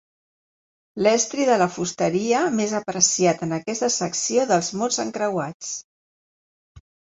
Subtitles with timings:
[1.07, 5.73] L'estri de la fusteria més apreciat en aquesta secció dels mots encreuats.